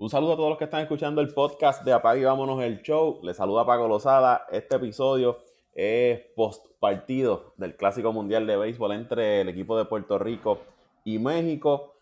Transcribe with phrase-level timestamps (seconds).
[0.00, 2.82] Un saludo a todos los que están escuchando el podcast de Apague y Vámonos el
[2.82, 3.18] Show.
[3.24, 4.46] Les saluda Paco Lozada.
[4.52, 5.40] Este episodio
[5.74, 10.60] es post partido del Clásico Mundial de Béisbol entre el equipo de Puerto Rico
[11.02, 11.96] y México.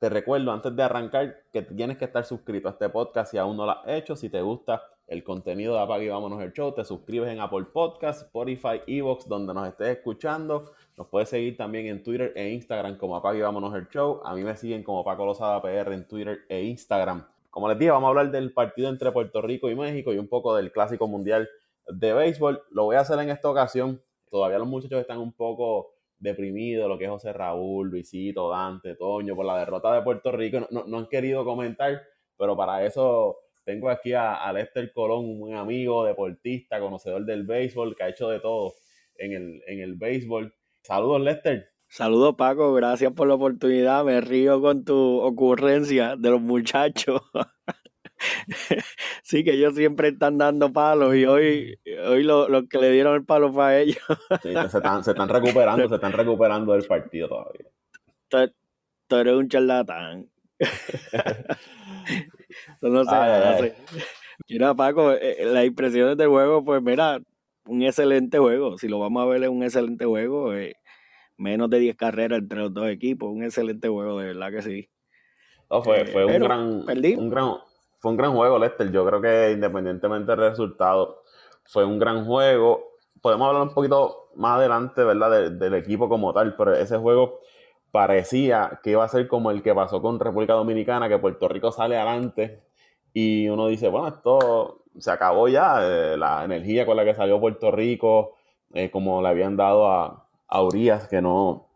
[0.00, 3.56] Te recuerdo antes de arrancar que tienes que estar suscrito a este podcast si aún
[3.56, 4.16] no lo has hecho.
[4.16, 7.66] Si te gusta el contenido de Apague y Vámonos el Show, te suscribes en Apple
[7.72, 10.72] Podcast, Spotify, Evox, donde nos estés escuchando.
[10.96, 14.20] Nos puedes seguir también en Twitter e Instagram como Apague y Vámonos el Show.
[14.24, 17.35] A mí me siguen como Paco Lozada PR en Twitter e Instagram.
[17.56, 20.28] Como les dije, vamos a hablar del partido entre Puerto Rico y México y un
[20.28, 21.48] poco del Clásico Mundial
[21.88, 22.62] de Béisbol.
[22.70, 24.02] Lo voy a hacer en esta ocasión.
[24.28, 29.34] Todavía los muchachos están un poco deprimidos, lo que es José Raúl, Luisito, Dante, Toño,
[29.34, 30.68] por la derrota de Puerto Rico.
[30.70, 32.02] No, han querido comentar,
[32.36, 37.96] pero para eso tengo aquí a, Lester Colón, un buen amigo, deportista, conocedor del béisbol,
[37.96, 38.74] que ha hecho de todo
[39.14, 40.54] en el, en el béisbol.
[40.82, 41.75] Saludos, Lester.
[41.88, 44.04] Saludos Paco, gracias por la oportunidad.
[44.04, 47.22] Me río con tu ocurrencia de los muchachos.
[49.22, 53.24] sí, que ellos siempre están dando palos y hoy, hoy lo, que le dieron el
[53.24, 54.02] palo fue a ellos.
[54.42, 57.66] sí, se, están, se están recuperando, se están recuperando del partido todavía.
[58.28, 60.28] Tú, eres un charlatán.
[62.80, 63.76] no sé,
[64.48, 67.20] Mira, Paco, eh, las impresiones del juego, pues mira,
[67.66, 68.78] un excelente juego.
[68.78, 70.54] Si lo vamos a ver, es un excelente juego.
[70.54, 70.76] Eh,
[71.36, 73.30] menos de 10 carreras entre los dos equipos.
[73.30, 74.90] Un excelente juego, de verdad que sí.
[75.68, 76.60] fue, fue un, gran,
[77.18, 77.54] un, gran,
[77.98, 78.90] fue un gran juego, Lester.
[78.90, 81.22] Yo creo que independientemente del resultado,
[81.64, 82.96] fue un gran juego.
[83.20, 85.50] Podemos hablar un poquito más adelante, ¿verdad?
[85.50, 87.40] del equipo como tal, pero ese juego
[87.90, 91.72] parecía que iba a ser como el que pasó con República Dominicana, que Puerto Rico
[91.72, 92.62] sale adelante
[93.12, 97.40] y uno dice, bueno, esto se acabó ya, eh, la energía con la que salió
[97.40, 98.34] Puerto Rico,
[98.74, 101.68] eh, como le habían dado a, a Urias, que no,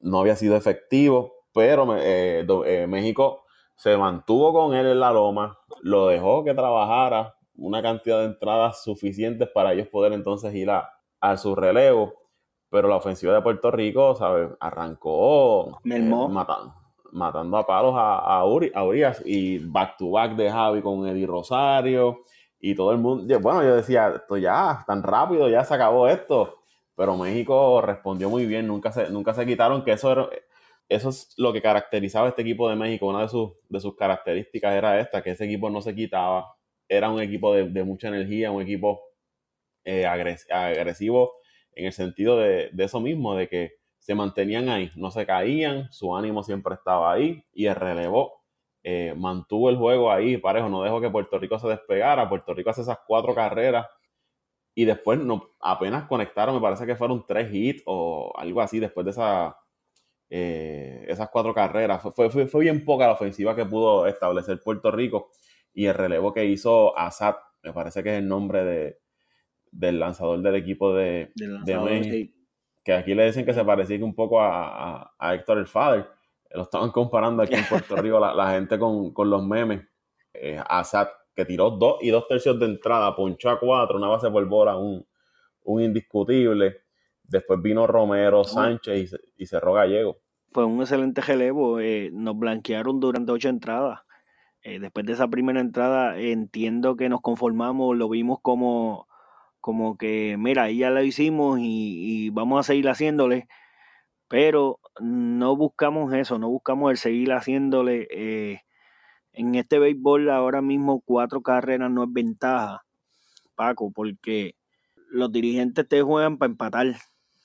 [0.00, 3.44] no había sido efectivo, pero eh, eh, México
[3.76, 8.82] se mantuvo con él en la loma, lo dejó que trabajara una cantidad de entradas
[8.82, 10.92] suficientes para ellos poder entonces ir a,
[11.36, 12.12] su relevo.
[12.68, 14.50] Pero la ofensiva de Puerto Rico, ¿sabes?
[14.60, 16.74] Arrancó eh, matando,
[17.12, 22.18] matando a palos a, a, Urias y back to back de Javi con Eddie Rosario
[22.60, 23.40] y todo el mundo.
[23.40, 26.58] Bueno, yo decía, esto ya, tan rápido, ya se acabó esto
[26.96, 30.30] pero México respondió muy bien, nunca se, nunca se quitaron, que eso,
[30.88, 34.74] eso es lo que caracterizaba este equipo de México, una de sus, de sus características
[34.74, 36.54] era esta, que ese equipo no se quitaba,
[36.88, 39.02] era un equipo de, mucha energía, un equipo
[39.84, 41.32] eh, agresivo
[41.72, 46.16] en el sentido de, eso mismo, de que se mantenían ahí, no se caían, su
[46.16, 48.44] ánimo siempre estaba ahí y el relevo
[48.82, 52.70] eh, mantuvo el juego ahí, parejo, no dejó que Puerto Rico se despegara, Puerto Rico
[52.70, 53.86] hace esas cuatro carreras
[54.78, 59.06] y después no, apenas conectaron, me parece que fueron tres hits o algo así después
[59.06, 59.56] de esa,
[60.28, 62.02] eh, esas cuatro carreras.
[62.14, 65.30] Fue, fue, fue, bien poca la ofensiva que pudo establecer Puerto Rico
[65.72, 68.98] y el relevo que hizo Assad, me parece que es el nombre de,
[69.70, 72.30] del lanzador del equipo de, de
[72.84, 76.06] que aquí le dicen que se parecía un poco a, a, Héctor el Father.
[76.50, 79.80] Lo estaban comparando aquí en Puerto Rico la, gente con, los memes.
[80.34, 80.60] Eh,
[81.36, 84.76] que tiró dos y dos tercios de entrada, ponchó a cuatro, una base por bola,
[84.76, 85.06] un,
[85.66, 86.78] indiscutible.
[87.22, 90.16] Después vino Romero, Sánchez y, cerró Gallego.
[90.52, 91.78] Fue un excelente relevo.
[91.80, 94.00] Eh, nos blanquearon durante ocho entradas.
[94.62, 99.06] Eh, después de esa primera entrada, entiendo que nos conformamos, lo vimos como,
[99.60, 101.64] como que, mira, ahí ya lo hicimos y,
[102.26, 103.46] y vamos a seguir haciéndole.
[104.28, 108.08] Pero no buscamos eso, no buscamos el seguir haciéndole.
[109.36, 112.86] En este béisbol ahora mismo cuatro carreras no es ventaja,
[113.54, 114.54] Paco, porque
[115.10, 116.96] los dirigentes te juegan para empatar.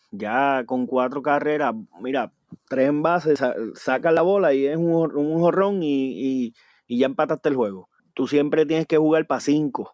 [0.10, 2.32] Ya con cuatro carreras, mira,
[2.70, 3.42] tres envases,
[3.76, 6.54] sacas la bola y es un, un jorrón y,
[6.88, 7.90] ya empataste el juego.
[8.14, 9.94] Tú siempre tienes que jugar para cinco.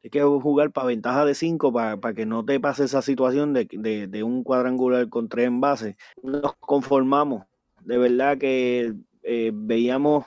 [0.00, 4.22] Tienes que jugar para ventaja de cinco para, que no te pase esa situación de,
[4.22, 5.96] un cuadrangular con tres envases.
[6.22, 7.44] Nos conformamos.
[7.82, 10.26] De verdad que eh, veíamos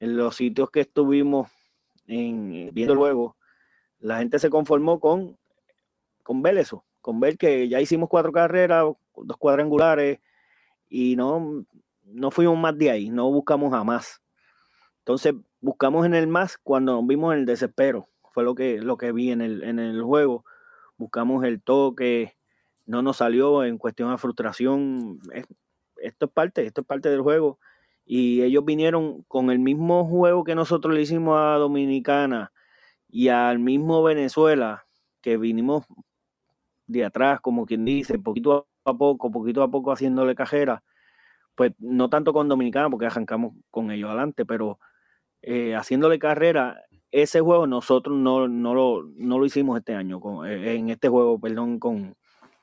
[0.00, 1.50] en los sitios que estuvimos
[2.06, 3.36] en, viendo el juego,
[4.00, 5.38] la gente se conformó con,
[6.22, 10.18] con ver eso, con ver que ya hicimos cuatro carreras, dos cuadrangulares,
[10.88, 11.64] y no,
[12.02, 14.20] no fuimos más de ahí, no buscamos a más.
[14.98, 18.96] Entonces buscamos en el más cuando nos vimos en el desespero, fue lo que, lo
[18.96, 20.44] que vi en el, en el juego.
[20.96, 22.36] Buscamos el toque,
[22.86, 25.18] no nos salió en cuestión de frustración.
[25.96, 27.58] Esto es parte, esto es parte del juego
[28.12, 32.50] y ellos vinieron con el mismo juego que nosotros le hicimos a Dominicana
[33.08, 34.84] y al mismo Venezuela,
[35.20, 35.84] que vinimos
[36.88, 40.82] de atrás, como quien dice, poquito a poco, poquito a poco haciéndole cajera,
[41.54, 44.80] pues no tanto con Dominicana, porque arrancamos con ellos adelante, pero
[45.42, 46.82] eh, haciéndole carrera,
[47.12, 51.08] ese juego nosotros no, no, lo, no lo hicimos este año, con, eh, en este
[51.08, 52.16] juego, perdón, con,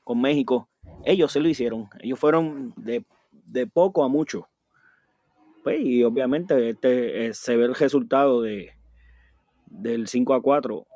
[0.04, 0.68] con México.
[1.06, 1.88] Ellos se lo hicieron.
[2.00, 3.02] Ellos fueron de,
[3.32, 4.46] de poco a mucho.
[5.68, 8.70] Pues, y obviamente este, eh, se ve el resultado de,
[9.66, 10.86] del 5 a 4,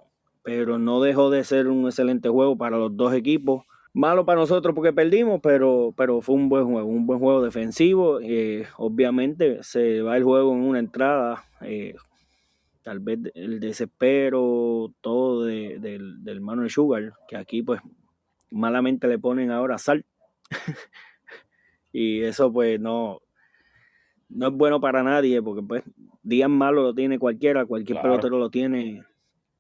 [0.43, 3.67] pero no dejó de ser un excelente juego para los dos equipos.
[3.93, 8.19] Malo para nosotros porque perdimos, pero, pero fue un buen juego, un buen juego defensivo.
[8.23, 11.45] Eh, obviamente se va el juego en una entrada.
[11.61, 11.95] Eh,
[12.81, 17.83] tal vez el desespero, todo de, del, del Manuel Sugar, que aquí pues
[18.51, 20.07] malamente le ponen ahora sal.
[21.93, 23.21] y eso pues no,
[24.35, 25.83] no es bueno para nadie, porque pues
[26.23, 29.03] días malos lo tiene cualquiera, cualquier pelotero lo tiene.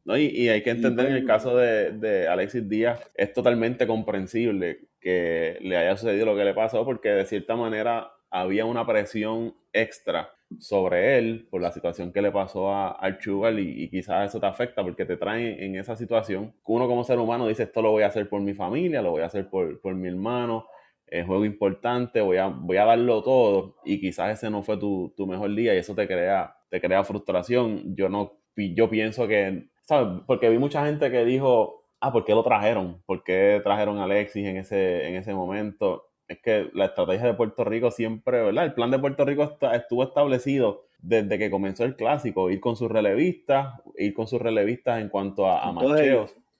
[0.04, 5.58] No, y, hay que entender en el caso de, Alexis Díaz, es totalmente comprensible que
[5.60, 10.30] le haya sucedido lo que le pasó, porque de cierta manera había una presión extra
[10.58, 14.46] sobre él por la situación que le pasó a, al Chugal y, quizás eso te
[14.46, 16.52] afecta porque te trae en esa situación.
[16.64, 19.22] Uno como ser humano dice, esto lo voy a hacer por mi familia, lo voy
[19.22, 20.66] a hacer por, por mi hermano,
[21.12, 25.12] es juego importante, voy a, voy a darlo todo y quizás ese no fue tu,
[25.28, 27.94] mejor día y eso te crea, te crea frustración.
[27.94, 30.22] Yo no, yo pienso que, ¿sabes?
[30.26, 33.02] Porque vi mucha gente que dijo, ah, ¿por qué lo trajeron?
[33.04, 36.08] ¿Por qué trajeron a Alexis en ese, en ese momento?
[36.28, 38.64] Es que la estrategia de Puerto Rico siempre, ¿verdad?
[38.64, 42.90] El plan de Puerto Rico estuvo establecido desde que comenzó el clásico, ir con sus
[42.90, 45.72] relevistas, ir con sus relevistas en cuanto a, a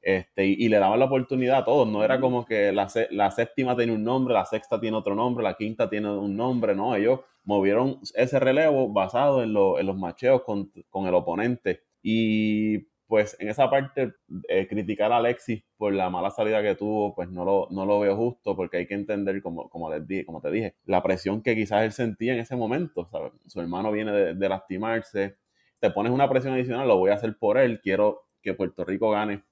[0.02, 3.76] este, y, le daban la oportunidad a todos, no era como que la, la, séptima
[3.76, 7.20] tiene un nombre, la sexta tiene otro nombre, la quinta tiene un nombre, no, ellos
[7.44, 11.82] movieron ese relevo basado en, en los macheos con, con, el oponente.
[12.02, 14.14] Y pues en esa parte,
[14.48, 18.00] eh, criticar a Alexis por la mala salida que tuvo, pues no lo, no lo
[18.00, 21.42] veo justo, porque hay que entender, como, como, les dije, como te dije, la presión
[21.42, 23.08] que quizás él sentía en ese momento,
[23.46, 25.36] Su hermano viene de, de lastimarse,
[25.78, 29.10] te pones una presión adicional, lo voy a hacer por él, quiero que Puerto Rico
[29.10, 29.42] gane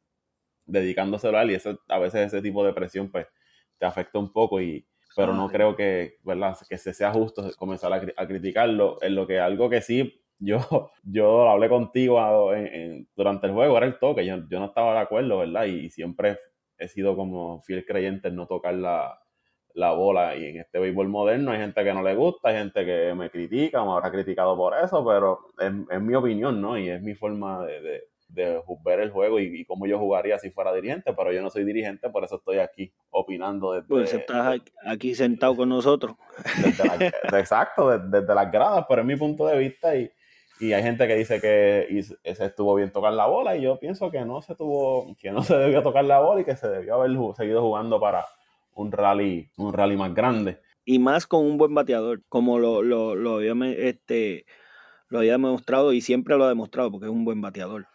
[0.70, 3.26] dedicándoselo a él y ese, a veces ese tipo de presión pues
[3.78, 4.86] te afecta un poco y
[5.16, 6.56] pero no creo que, ¿verdad?
[6.68, 11.48] que se sea justo comenzar a, criticarlo en lo que algo que sí yo, yo
[11.50, 12.18] hablé contigo
[13.14, 15.64] durante el juego, era el toque, yo, no estaba de acuerdo, ¿verdad?
[15.66, 16.38] Y, siempre
[16.78, 19.20] he sido como fiel creyente en no tocar la,
[19.74, 20.34] bola.
[20.36, 23.28] Y en este béisbol moderno hay gente que no le gusta, hay gente que me
[23.28, 26.78] critica, me habrá criticado por eso, pero es, mi opinión, ¿no?
[26.78, 30.72] Y es mi forma de, de ver el juego y, cómo yo jugaría si fuera
[30.72, 33.88] dirigente, pero yo no soy dirigente, por eso estoy aquí opinando desde...
[33.88, 36.16] Pues estás aquí sentado con nosotros.
[37.32, 40.10] exacto, desde, las gradas, pero es mi punto de vista y,
[40.60, 44.10] y hay gente que dice que se estuvo bien tocar la bola y yo pienso
[44.10, 46.94] que no se tuvo, que no se debió tocar la bola y que se debió
[46.94, 48.26] haber seguido jugando para
[48.74, 50.60] un rally, un rally más grande.
[50.84, 54.46] Y más con un buen bateador, como lo, lo, lo había, este,
[55.08, 57.86] lo había demostrado y siempre lo ha demostrado porque es un buen bateador.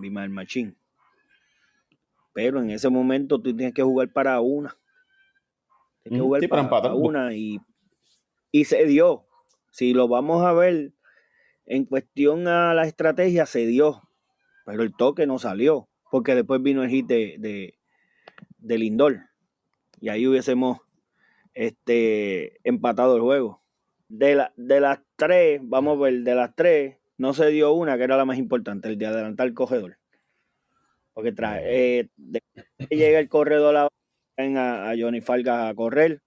[0.00, 0.76] Bimal Machín.
[2.32, 4.76] Pero en ese momento tú tienes que jugar para una.
[6.02, 7.60] Tienes que mm, jugar para, una y,
[8.52, 9.26] y se dio.
[9.70, 10.92] Si lo vamos a ver
[11.64, 14.02] en cuestión a la estrategia, se dio.
[14.64, 15.88] Pero el toque no salió.
[16.10, 17.74] Porque después vino el hit de,
[18.58, 19.20] de, Lindor.
[20.00, 20.80] Y ahí hubiésemos
[21.54, 23.62] este, empatado el juego.
[24.08, 27.96] De, la, de las tres, vamos a ver, de las tres, no se dio una
[27.96, 29.98] que era la más importante, el de adelantar el corredor.
[31.12, 32.08] Porque trae, eh,
[32.90, 33.88] llega el corredor a,
[34.36, 36.22] a, Johnny Falgas a correr,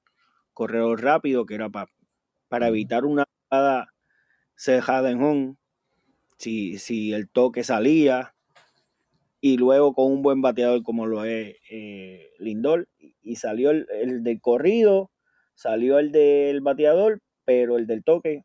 [0.53, 1.89] corredor rápido, que era para
[2.49, 3.93] para evitar una jugada
[4.55, 5.55] cejada en home,
[6.37, 8.33] si, si el toque salía,
[9.39, 12.89] y luego con un buen bateador como lo es eh, Lindor,
[13.21, 15.11] y salió el, el, del corrido,
[15.53, 18.43] salió el del bateador, pero el del toque,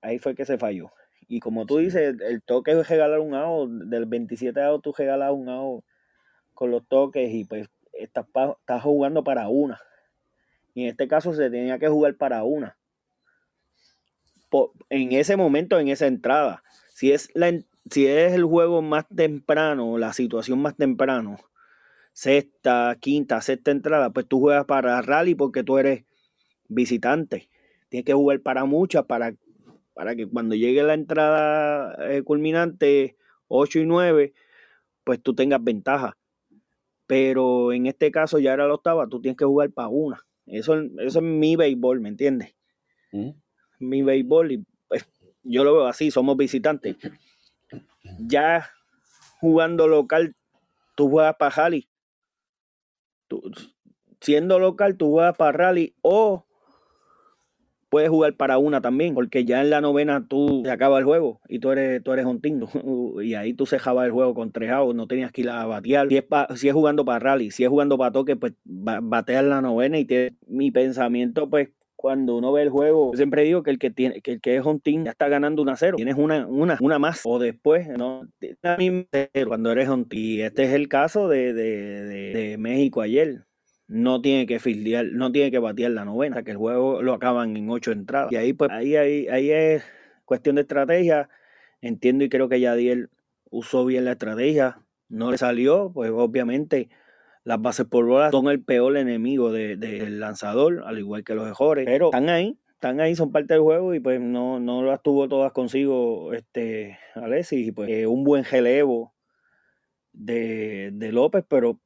[0.00, 0.90] ahí fue que se falló.
[1.28, 5.32] Y como tú dices, el toque es regalar un out, del 27 out tú regalas
[5.32, 5.84] un out
[6.54, 8.26] con los toques y pues estás,
[8.60, 9.80] estás jugando para una.
[10.74, 12.76] Y en este caso se tenía que jugar para una.
[14.90, 16.62] en ese momento, en esa entrada.
[16.94, 17.52] Si es, la,
[17.90, 21.38] si es el juego más temprano, la situación más temprano,
[22.12, 26.04] sexta, quinta, sexta entrada, pues tú juegas para rally porque tú eres
[26.68, 27.48] visitante.
[27.88, 29.34] Tienes que jugar para muchas para
[29.96, 33.16] para que cuando llegue la entrada eh, culminante
[33.48, 34.34] 8 y 9,
[35.04, 36.18] pues tú tengas ventaja.
[37.06, 40.26] Pero en este caso ya era la octava, tú tienes que jugar para una.
[40.44, 42.54] Eso, eso es mi béisbol, ¿me entiendes?
[43.10, 43.30] Mm.
[43.78, 45.08] Mi béisbol, y pues,
[45.42, 46.96] yo lo veo así, somos visitantes.
[48.18, 48.68] Ya
[49.40, 50.36] jugando local,
[50.94, 51.88] tú juegas para Rally.
[54.20, 56.45] siendo local, tú juegas para Rally o
[57.88, 61.40] puedes jugar para una también, porque ya en la novena tú se acaba el juego
[61.48, 62.68] y tú eres, tú eres un tinto.
[63.22, 66.08] y ahí tú cejabas el juego con tres outs, no tenías que ir a batear.
[66.08, 66.24] Si es,
[66.56, 70.06] si es jugando para rally, si es jugando para toque, pues bateas la novena y
[70.46, 74.32] mi pensamiento, pues cuando uno ve el juego, siempre digo que el que tiene, que
[74.32, 75.96] el que es un team ya está ganando un a cero.
[75.96, 77.22] Tienes una, una, una más.
[77.24, 78.28] O después, ¿no?
[79.46, 80.22] Cuando eres un team.
[80.22, 83.45] Y este es el caso de, de, de México ayer
[83.88, 87.56] no tiene que fildear, no tiene que batear la novena, que el juego lo acaban
[87.56, 88.32] en ocho entradas.
[88.32, 89.84] Y ahí, pues, ahí, ahí, ahí es
[90.24, 91.28] cuestión de estrategia.
[91.80, 93.10] Entiendo y creo que Yadiel
[93.50, 94.80] usó bien la estrategia.
[95.08, 96.88] No le salió, pues obviamente
[97.44, 101.84] las bases por bolas son el peor enemigo del lanzador, al igual que los mejores.
[101.84, 105.28] Pero están ahí, están ahí, son parte del juego y pues no, no las tuvo
[105.28, 107.68] todas consigo este Alexis.
[107.68, 109.14] Y pues eh, un buen relevo
[110.12, 111.78] de, de López, pero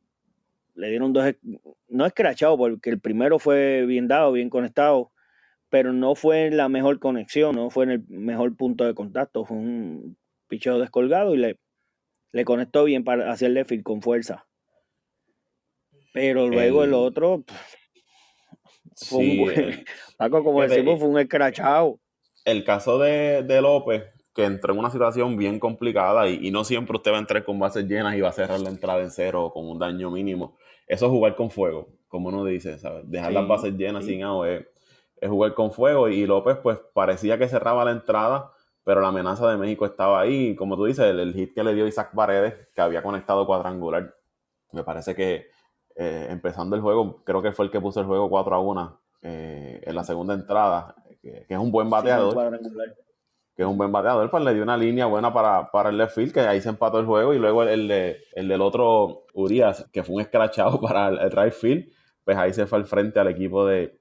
[0.80, 1.24] le dieron dos,
[1.88, 5.12] no escrachado porque el primero fue bien dado, bien conectado,
[5.68, 9.56] pero no fue la mejor conexión, no fue en el mejor punto de contacto, fue
[9.56, 10.16] un
[10.48, 11.58] picheo descolgado y le,
[12.32, 14.46] le conectó bien para hacerle field con fuerza.
[16.12, 17.44] Pero luego el, otro
[18.96, 19.84] fue un
[20.16, 22.00] Paco, como decimos, fue un escrachado.
[22.44, 26.96] El caso de, de López, que entró en una situación bien complicada y, no siempre
[26.96, 29.50] usted va a entrar con bases llenas y va a cerrar la entrada en cero
[29.52, 30.56] con un daño mínimo.
[30.90, 33.08] Eso es jugar con fuego, como uno dice, ¿sabes?
[33.08, 34.66] Dejar las bases llenas sin agua es,
[35.22, 36.08] jugar con fuego.
[36.08, 38.50] Y López pues parecía que cerraba la entrada,
[38.82, 40.56] pero la amenaza de México estaba ahí.
[40.56, 44.16] Como tú dices, el, hit que le dio Isaac Paredes, que había conectado cuadrangular,
[44.72, 45.46] me parece que
[45.94, 49.00] eh, empezando el juego, creo que fue el que puso el juego 4 a 1
[49.22, 52.34] eh, en la segunda entrada, que, es un buen bateador
[53.60, 56.14] que es un buen bateador, pues le dio una línea buena para, para el left
[56.14, 59.86] field, que ahí se empató el juego, y luego el, de, el del otro Urias,
[59.92, 61.92] que fue un escrachado para el, field,
[62.24, 63.98] pues ahí se fue al frente al equipo de,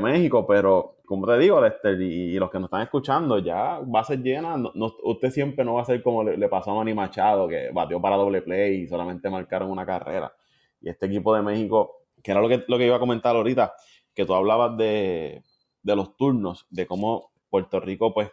[0.00, 4.58] México, pero como te digo, Lester, y, los que nos están escuchando, ya bases llenas,
[4.58, 8.00] no, usted siempre no va a ser como le, pasó a Manny Machado, que batió
[8.00, 10.32] para doble play y solamente marcaron una carrera.
[10.80, 13.74] Y este equipo de México, que era lo que, lo que iba a comentar ahorita,
[14.14, 15.42] que tú hablabas de,
[15.82, 18.30] de los turnos, de cómo Puerto Rico pues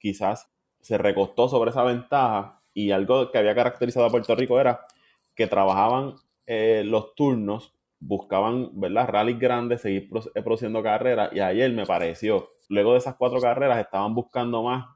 [0.00, 4.86] quizás se recostó sobre esa ventaja y algo que había caracterizado a Puerto Rico era
[5.34, 6.14] que trabajaban
[6.46, 9.08] eh, los turnos, buscaban, ¿verdad?
[9.08, 13.78] Rallies grandes, seguir eh, produciendo carreras y ayer me pareció, luego de esas cuatro carreras
[13.78, 14.86] estaban buscando más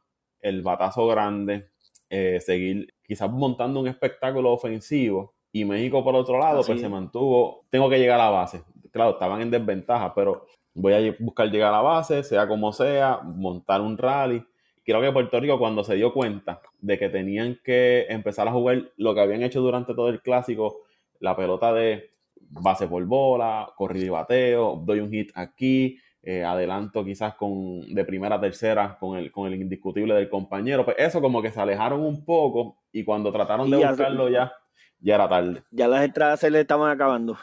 [0.40, 1.70] el batazo grande,
[2.08, 7.66] eh, seguir quizás montando un espectáculo ofensivo y México por otro lado pues se mantuvo,
[7.70, 11.68] tengo que llegar a la base, claro, estaban en desventaja, pero voy a buscar llegar
[11.68, 14.44] a la base, sea como sea, montar un rally
[14.84, 18.90] creo que Puerto Rico cuando se dio cuenta de que tenían que empezar a jugar
[18.96, 20.82] lo que habían hecho durante todo el clásico,
[21.20, 27.04] la pelota de base por bola, corrido y bateo, doy un hit aquí, eh, adelanto
[27.04, 31.20] quizás con de primera a tercera con el, con el indiscutible del compañero, pues eso
[31.20, 34.52] como que se alejaron un poco y cuando trataron de buscarlo ya,
[35.00, 35.62] ya era tarde.
[35.70, 37.36] Ya las entradas se le estaban acabando.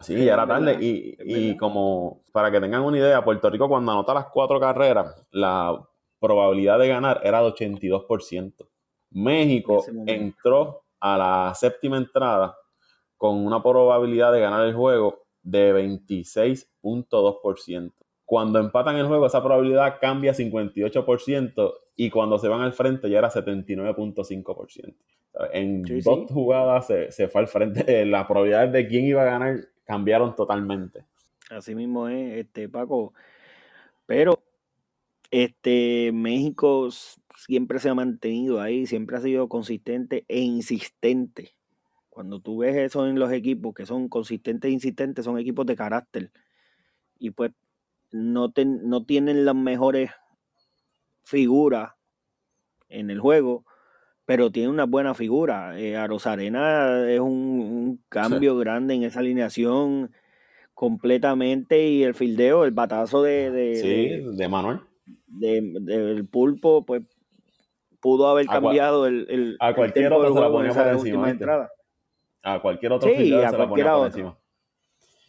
[0.00, 0.76] Sí, ya era tarde.
[0.80, 5.26] Y, y, como para que tengan una idea, Puerto Rico cuando anota las cuatro carreras,
[5.30, 5.78] la
[6.24, 8.66] probabilidad de ganar era de 82%.
[9.10, 12.56] México entró a la séptima entrada
[13.18, 17.92] con una probabilidad de ganar el juego de 26.2%.
[18.24, 23.10] Cuando empatan el juego, esa probabilidad cambia a 58% y cuando se van al frente
[23.10, 24.94] ya era 79.5%.
[25.52, 27.84] En dos jugadas se, fue al frente.
[28.06, 31.04] Las probabilidades de quién iba a ganar cambiaron totalmente.
[31.50, 33.12] Así mismo es, este, Paco.
[34.06, 34.43] Pero
[35.34, 36.90] este, México
[37.34, 41.56] siempre se ha mantenido ahí, siempre ha sido consistente e insistente.
[42.08, 45.74] Cuando tú ves eso en los equipos que son consistentes e insistentes, son equipos de
[45.74, 46.30] carácter.
[47.18, 47.50] Y pues
[48.12, 50.12] no, no tienen las mejores
[51.24, 51.94] figuras
[52.88, 53.64] en el juego,
[54.26, 55.80] pero tiene una buena figura.
[55.80, 60.12] Eh, a Rosarena es un, cambio grande en esa alineación
[60.74, 64.78] completamente y el fildeo, el batazo de, de, de Manuel
[65.26, 67.04] del pulpo, pues
[68.00, 71.30] pudo haber cambiado el, el, a cualquier otro se la ponía por encima.
[71.30, 71.70] Entrada.
[72.42, 74.38] A cualquier otro sí, se la ponía por encima.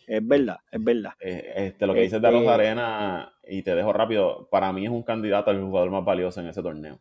[0.07, 1.13] Es verdad, es verdad.
[1.19, 4.85] Eh, este, lo que dices de los este Arena, y te dejo rápido, para mí
[4.85, 6.99] es un candidato al jugador más valioso en ese torneo.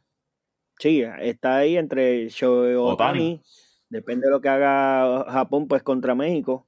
[0.78, 3.40] Sí, está ahí entre Shohei Otani,
[3.88, 6.66] depende de lo que haga Japón pues contra México.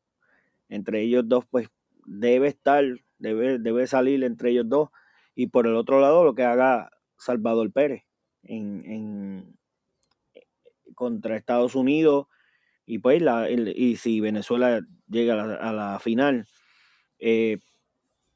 [0.68, 1.68] Entre ellos dos pues
[2.04, 2.84] debe estar,
[3.18, 4.90] debe, debe salir entre ellos dos
[5.36, 8.02] y por el otro lado lo que haga Salvador Pérez
[8.42, 9.56] en,
[10.94, 12.26] contra Estados Unidos
[12.86, 16.46] y pues la, y si Venezuela llega a la, final
[17.18, 17.58] eh,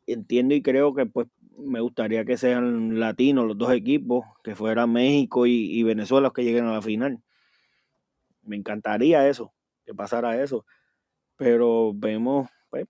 [0.07, 1.27] entiendo y creo que pues
[1.61, 6.45] me gustaría que sean latinos los dos equipos, que fueran México y, Venezuela los que
[6.45, 7.23] lleguen a la final.
[8.43, 9.53] Me encantaría eso,
[9.85, 10.65] que pasara eso.
[11.37, 12.87] Pero vemos, pues,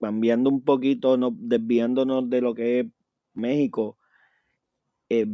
[0.00, 2.86] cambiando un poquito, no, desviándonos de lo que es
[3.34, 3.98] México,
[5.08, 5.26] eh,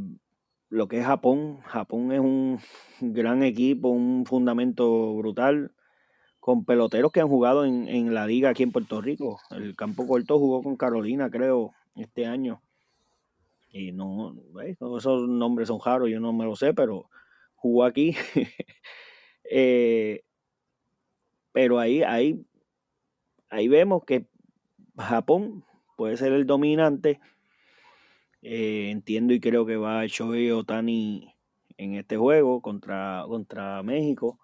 [0.69, 1.61] lo que es Japón.
[1.63, 2.59] Japón es un
[3.01, 5.73] gran equipo, un fundamento brutal,
[6.41, 9.39] con peloteros que han jugado en, en la liga aquí en Puerto Rico.
[9.51, 12.63] El campo corto jugó con Carolina, creo, este año.
[13.73, 17.09] Y no, esos nombres son raros, yo no me lo sé, pero
[17.55, 18.15] jugó aquí.
[19.53, 20.23] Eh,
[21.51, 22.47] pero ahí, ahí,
[23.49, 24.29] ahí vemos que
[24.97, 25.65] Japón
[25.97, 27.19] puede ser el dominante.
[28.43, 31.35] Eh, entiendo y creo que va Shohei Otani
[31.77, 34.39] en este juego contra, contra México.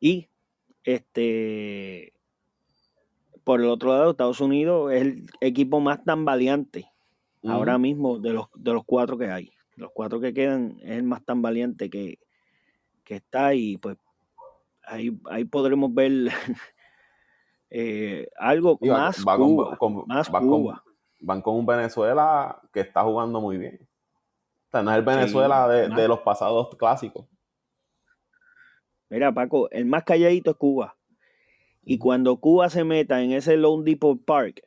[0.00, 0.28] Y
[0.84, 2.12] este
[3.48, 6.92] por el otro lado, Estados Unidos es el equipo más tambaleante
[7.46, 9.50] ahora mismo de los, de los cuatro que hay.
[9.74, 12.18] Los cuatro que quedan es el más tan valiente que,
[13.06, 13.96] está y pues
[14.84, 16.12] ahí, ahí podremos ver
[17.70, 19.78] eh, algo más Cuba.
[20.06, 20.28] más
[21.20, 23.78] van con un Venezuela que está jugando muy bien.
[24.68, 27.26] O sea, no es el Venezuela de, de, los pasados clásicos.
[29.08, 30.96] Mira, Paco, el más calladito es Cuba.
[31.82, 34.62] Y cuando Cuba se meta en ese Lone Depot Park,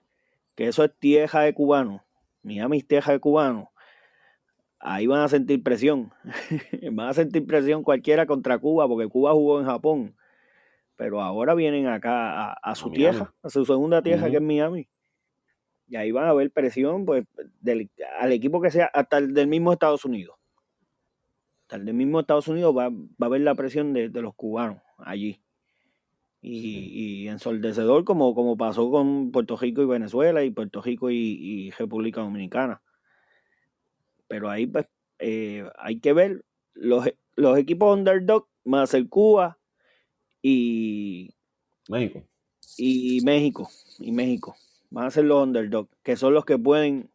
[0.55, 2.01] que eso es tierra de cubanos,
[2.41, 3.67] Miami es tierra de cubanos,
[4.79, 6.11] ahí van a sentir presión.
[6.91, 10.15] van a sentir presión cualquiera contra Cuba, porque Cuba jugó en Japón.
[10.95, 14.87] Pero ahora vienen acá a, su tierra, a su segunda tierra, que es Miami.
[15.91, 17.25] Y ahí van a ver presión pues,
[17.59, 20.37] del, al equipo que sea, hasta el del mismo Estados Unidos.
[21.63, 25.39] Hasta el del mismo Estados Unidos va, a haber la presión de los cubanos allí
[26.41, 31.71] y, y ensordecedor como, como pasó con Puerto Rico y Venezuela y Puerto Rico y,
[31.77, 32.81] República Dominicana.
[34.27, 34.87] Pero ahí pues
[35.19, 36.43] eh, hay que ver
[36.73, 39.59] los, los equipos underdog más el Cuba
[40.41, 41.29] y
[41.89, 42.23] México.
[42.77, 44.55] Y México, y México.
[44.91, 47.09] Van a ser los underdog, que son los que pueden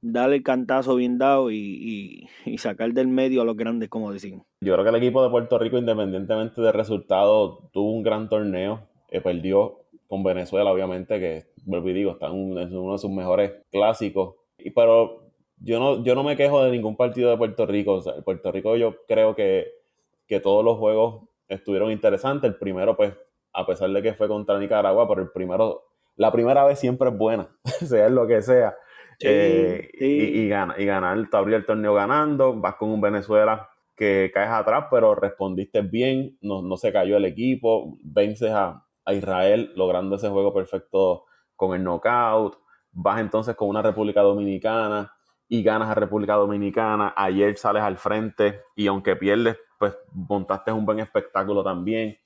[0.00, 4.46] darle el cantazo bien dado y, sacar del medio a los grandes, como decimos.
[4.60, 8.88] Yo creo que el equipo de Puerto Rico, independientemente del resultado, tuvo un gran torneo.
[9.10, 13.52] Eh, perdió con Venezuela, obviamente, que, vuelvo y digo, está en, uno de sus mejores
[13.70, 14.36] clásicos.
[14.58, 15.30] Y, pero
[15.60, 18.02] yo no, yo no me quejo de ningún partido de Puerto Rico.
[18.24, 19.68] Puerto Rico yo creo que,
[20.26, 22.50] que todos los juegos estuvieron interesantes.
[22.50, 23.14] El primero, pues,
[23.52, 25.87] a pesar de que fue contra Nicaragua, pero el primero,
[26.18, 27.48] la primera vez siempre es buena,
[27.86, 28.76] sea lo que sea.
[29.20, 33.68] Eh, y, y, gana, y ganar, te abrió el torneo ganando, vas con un Venezuela
[33.96, 39.14] que caes atrás, pero respondiste bien, no, no se cayó el equipo, vences a, a,
[39.14, 41.24] Israel logrando ese juego perfecto
[41.56, 42.58] con el knockout,
[42.92, 45.12] vas entonces con una República Dominicana
[45.48, 50.84] y ganas a República Dominicana, ayer sales al frente y aunque pierdes, pues montaste un
[50.84, 52.18] buen espectáculo también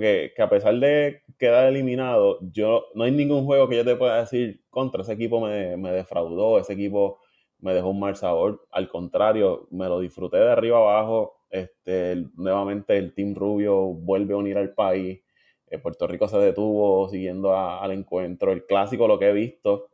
[0.00, 3.96] que, que, a pesar de quedar eliminado, yo no hay ningún juego que yo te
[3.96, 7.20] pueda decir contra ese equipo me, me defraudó, ese equipo
[7.60, 8.66] me dejó un mal sabor.
[8.70, 11.42] Al contrario, me lo disfruté de arriba abajo.
[11.50, 15.20] Este, nuevamente el Team Rubio vuelve a unir al país.
[15.66, 18.52] Eh, Puerto Rico se detuvo siguiendo al encuentro.
[18.52, 19.88] El clásico, lo que he visto,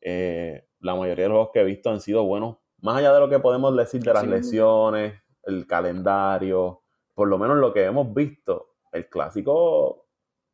[0.00, 2.56] eh, la mayoría de los juegos que he visto han sido buenos.
[2.80, 6.82] Más allá de lo que podemos decir de las lesiones, el calendario,
[7.14, 10.06] por lo menos lo que hemos visto, el clásico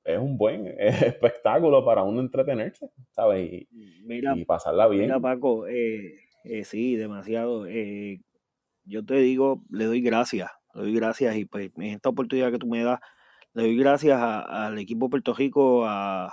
[0.05, 3.51] es un buen espectáculo para uno entretenerse, ¿sabes?
[3.53, 5.05] Y, y pasarla bien.
[5.05, 7.67] Mira, Paco, eh, eh, sí, demasiado.
[7.67, 8.21] Eh,
[8.85, 12.59] yo te digo, le doy gracias, le doy gracias y pues en esta oportunidad que
[12.59, 13.01] tú me das,
[13.55, 16.33] le doy gracias al equipo Puerto Rico, a,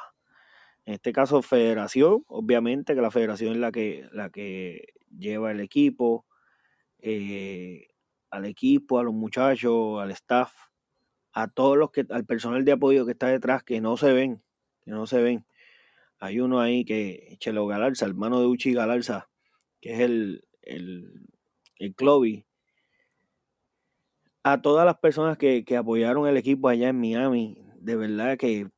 [0.86, 5.60] en este caso Federación, obviamente que la Federación es la que, la que lleva el
[5.60, 6.26] equipo,
[8.32, 10.69] al equipo, a los muchachos, al staff,
[11.42, 14.42] a todos los que, al personal de apoyo que está detrás, que no se ven,
[14.84, 15.46] que no se ven.
[16.20, 19.30] Hay uno ahí que, Chelo Galarza, hermano de Uchi Galarza,
[19.82, 21.28] que es el, el,
[21.78, 22.44] el Clovis.
[24.44, 28.70] A todas las personas que, que apoyaron el equipo allá en Miami, de verdad que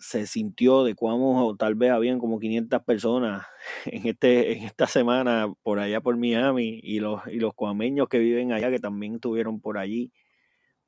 [0.00, 3.46] se sintió de cómo tal vez habían como 500 personas
[3.84, 8.18] en, este, en esta semana por allá por Miami y los, y los cuameños que
[8.18, 10.12] viven allá que también estuvieron por allí.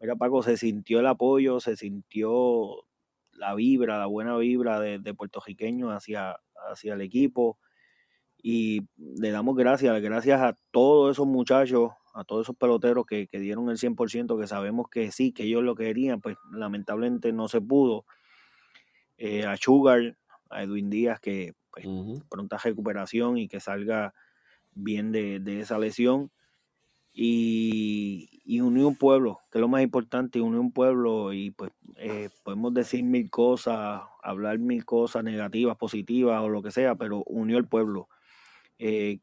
[0.00, 2.84] Mira, Paco, se sintió el apoyo, se sintió
[3.32, 6.38] la vibra, la buena vibra de, de puertorriqueños hacia,
[6.70, 7.58] hacia el equipo.
[8.42, 13.68] Y le damos gracias, gracias a todos esos muchachos, a todos esos peloteros que, dieron
[13.70, 18.04] el 100%, que sabemos que sí, que ellos lo querían, pues lamentablemente no se pudo.
[19.18, 20.16] Eh, a Sugar,
[20.48, 21.86] a Edwin Díaz, que pues,
[22.28, 24.14] pronta recuperación y que salga
[24.72, 26.30] bien de, esa lesión.
[27.12, 31.70] Y, y unir un pueblo, que es lo más importante, unir un pueblo y pues
[31.96, 37.22] eh, podemos decir mil cosas, hablar mil cosas negativas, positivas o lo que sea, pero
[37.26, 38.08] unió el pueblo.
[38.78, 39.18] Eh,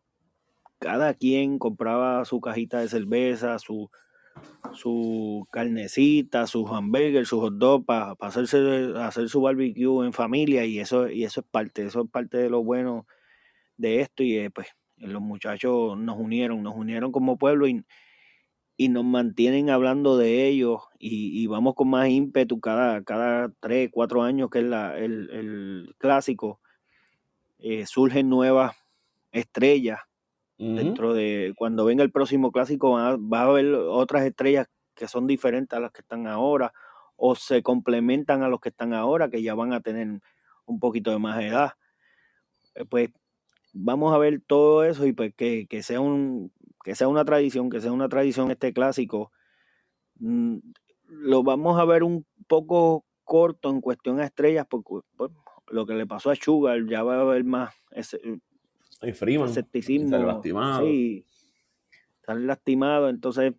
[0.80, 3.90] cada quien compraba su cajita de cerveza, su,
[4.74, 10.80] su carnecita, sus hamburgues, sus hot dogs para hacerse, hacer su barbecue en familia y
[10.80, 13.08] eso, y eso es parte, eso es parte de lo bueno
[13.78, 17.84] de esto y eh, pues los muchachos nos unieron, nos unieron como pueblo y,
[18.76, 24.24] y nos mantienen hablando de ellos y, vamos con más ímpetu cada, cada tres, cuatro
[24.24, 26.60] años que es la, el, clásico,
[27.60, 28.76] eh, surgen nuevas
[29.32, 30.00] estrellas
[30.58, 35.78] Dentro de cuando venga el próximo clásico va, a haber otras estrellas que son diferentes
[35.78, 36.74] a las que están ahora
[37.16, 40.20] o se complementan a los que están ahora que ya van a tener
[40.66, 41.74] un poquito de más edad.
[42.74, 43.12] Eh, pues
[43.80, 46.52] vamos a ver todo eso y pues que, sea un
[46.84, 49.32] que sea una tradición, que sea una tradición este clásico.
[50.20, 50.58] Mm,
[51.08, 55.32] lo vamos a ver un poco corto en cuestión a estrellas porque pues,
[55.68, 57.74] lo que le pasó a Sugar ya va a haber más
[59.02, 59.50] y Freeman.
[59.50, 60.18] Escepticismo.
[60.18, 60.86] lastimado.
[60.86, 61.26] Sí.
[62.20, 63.54] Están lastimados, entonces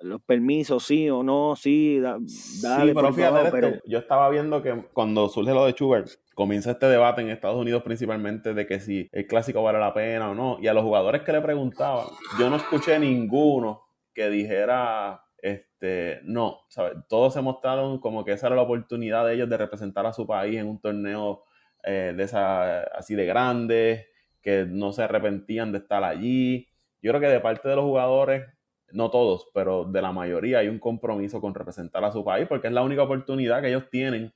[0.00, 2.28] los permisos, sí o no, sí, dale.
[2.28, 7.22] Sí, pero fíjate, yo estaba viendo que cuando surge lo de Schubert, comienza este debate
[7.22, 10.58] en Estados Unidos principalmente de que si el clásico vale la pena o no.
[10.60, 12.06] Y a los jugadores que le preguntaban,
[12.38, 16.94] yo no escuché ninguno que dijera, este, no, ¿sabes?
[17.08, 20.26] Todos se mostraron como que esa era la oportunidad de ellos de representar a su
[20.26, 21.44] país en un torneo
[21.82, 24.06] eh, de esa, así de grande,
[24.40, 26.68] que no se arrepentían de estar allí.
[27.02, 28.46] Yo creo que de parte de los jugadores,
[28.92, 32.68] no todos, pero de la mayoría hay un compromiso con representar a su país porque
[32.68, 34.32] es la única oportunidad que ellos tienen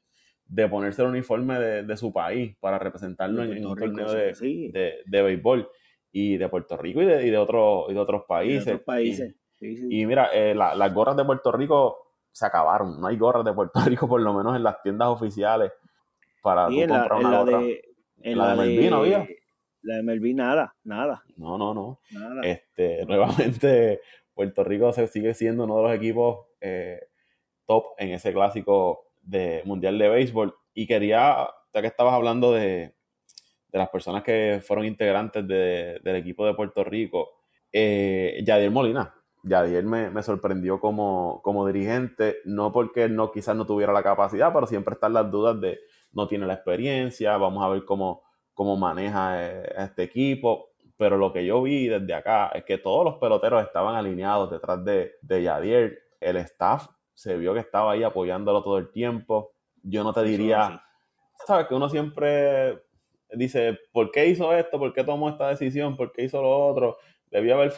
[0.49, 5.69] de ponerse el uniforme de, su país para representarlo en, un torneo de, de, béisbol
[6.11, 8.81] y de Puerto Rico y de, y de, otro, y de otros países.
[8.81, 9.35] países.
[9.61, 13.01] Y, mira, eh, las gorras de Puerto Rico se acabaron.
[13.01, 15.73] No hay gorras de Puerto Rico, por lo menos en las tiendas oficiales,
[16.43, 17.63] para comprar una gorra.
[18.23, 19.29] en la, de Melvin había.
[19.83, 21.23] La de Melvin, nada, nada.
[21.37, 22.01] No, no, no.
[22.43, 24.01] Este, nuevamente,
[24.33, 27.09] Puerto Rico se sigue siendo uno de los equipos eh,
[27.67, 30.55] top en ese clásico de Mundial de Béisbol.
[30.75, 32.95] Y quería, ya que estabas hablando de,
[33.73, 37.29] las personas que fueron integrantes del equipo de Puerto Rico,
[37.73, 39.15] eh, Yadier Molina.
[39.45, 44.53] Yadier me, me sorprendió como, como dirigente, no porque no quizás no tuviera la capacidad,
[44.53, 45.79] pero siempre están las dudas de
[46.13, 48.23] no tiene la experiencia, vamos a ver cómo
[48.59, 50.71] cómo maneja eh, este equipo.
[50.97, 54.85] Pero lo que yo vi desde acá es que todos los peloteros estaban alineados detrás
[54.85, 55.99] de, de Yadier.
[56.21, 56.89] El staff
[57.19, 59.51] se vio que estaba ahí apoyándolo todo el tiempo.
[59.83, 60.81] Yo no te diría,
[61.45, 62.81] sabes que uno siempre
[63.33, 64.79] dice, ¿por qué hizo esto?
[64.79, 65.97] ¿Por qué tomó esta decisión?
[65.97, 66.97] ¿Por qué hizo lo otro?
[67.29, 67.73] Debía haber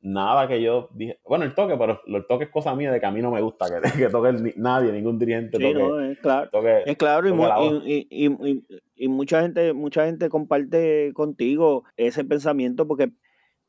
[0.00, 1.18] nada que yo dije.
[1.26, 3.40] Bueno, el toque, pero el toque es cosa mía de que a mí no me
[3.40, 6.50] gusta que, que toque nadie, ningún dirigente sí, No, es claro.
[6.86, 13.10] es claro, y, y, y, mucha gente, mucha gente comparte contigo ese pensamiento porque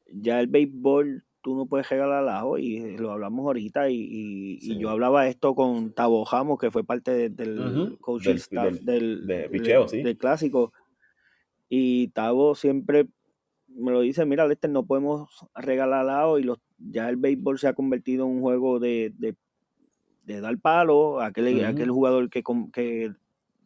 [0.06, 4.90] ya el béisbol tú no puedes regalar al ajo y lo hablamos ahorita y, yo
[4.90, 10.74] hablaba esto con Tabo Jamos, que fue parte del coaching staff del, del clásico.
[11.70, 13.06] Y Tabo siempre
[13.68, 17.68] me lo dice, mira, Lester, no podemos regalar lado y los, ya el béisbol se
[17.68, 19.14] ha convertido en un juego de,
[20.26, 22.42] dar palo, aquel, aquel jugador que,
[22.74, 23.14] que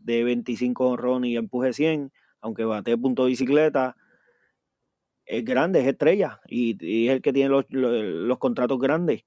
[0.02, 2.12] de 25 honrones y empuje 100,
[2.42, 3.96] aunque bate punto de bicicleta,
[5.30, 9.24] es grande, es estrella y, es el que tiene los, contratos grandes.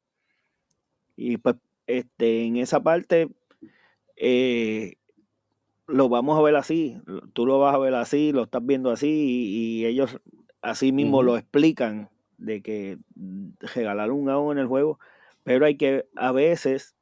[1.16, 3.28] Y pues este, en esa parte
[4.16, 4.96] eh,
[5.86, 6.98] lo vamos a ver así,
[7.32, 10.18] tú lo vas a ver así, lo estás viendo así y ellos
[10.60, 12.98] así mismo lo explican de que
[13.74, 14.98] regalar un AO en el juego,
[15.44, 16.96] pero hay que a veces,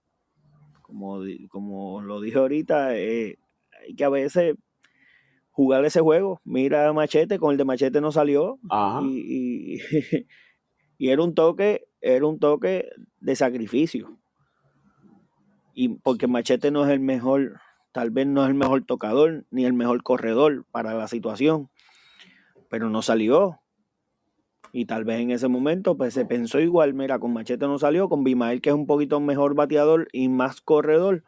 [0.83, 3.39] como, como lo dije ahorita, eh,
[3.83, 4.57] hay que a veces
[5.61, 6.41] jugar ese juego.
[6.45, 8.59] Mira Machete, con el de Machete no salió
[9.03, 9.79] y,
[10.99, 12.89] y, era un toque, era un toque
[13.21, 14.19] de sacrificio.
[15.75, 17.61] Y porque Machete no es el mejor,
[17.93, 21.71] tal vez no es el mejor tocador ni el mejor corredor para la situación
[22.71, 23.61] pero no salió.
[24.73, 28.09] Y tal vez en ese momento pues se pensó igual, mira, con Machete no salió,
[28.09, 31.25] con Bimael que es un poquito mejor bateador y más corredor,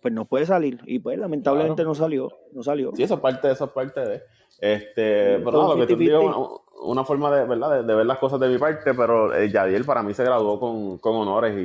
[0.00, 0.80] pues no puede salir.
[0.86, 2.92] Y pues lamentablemente no salió, no salió.
[2.94, 4.22] Sí, eso es parte, eso es parte de...
[4.58, 7.82] Este, pero lo que digo, una, forma de, ¿verdad?
[7.82, 10.98] De, ver las cosas de mi parte, pero eh, Yadiel para mí se graduó con,
[10.98, 11.56] con honores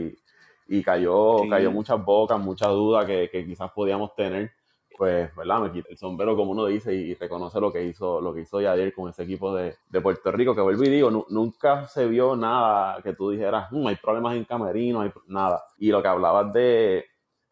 [0.68, 4.52] y, y cayó, cayó muchas bocas, muchas dudas que, que quizás podíamos tener
[4.98, 5.62] pues, ¿verdad?
[5.62, 8.62] Me quita el sombrero, como uno dice, y, reconoce lo que hizo, lo que hizo
[8.62, 13.02] Yadir con ese equipo de, Puerto Rico, que vuelvo y digo, nunca se vio nada
[13.02, 15.64] que tú dijeras, no mm, hay problemas en camerino, hay nada.
[15.78, 17.06] Y lo que hablabas de,